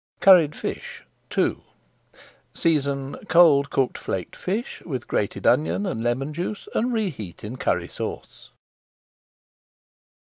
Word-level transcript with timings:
CURRIED 0.19 0.55
FISH 0.55 1.05
II 1.37 1.57
Season 2.55 3.17
cold 3.29 3.69
cooked 3.69 3.99
flaked 3.99 4.35
fish 4.35 4.81
with 4.83 5.07
grated 5.07 5.45
onion 5.45 5.85
and 5.85 6.01
lemon 6.03 6.33
juice 6.33 6.67
and 6.73 6.91
reheat 6.91 7.43
in 7.43 7.55
Curry 7.57 7.87
Sauce. 7.87 8.49